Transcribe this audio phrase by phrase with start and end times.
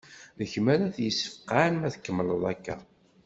[0.39, 2.75] D kemm ara t-yesfaqen ma tkemmleḍ akka.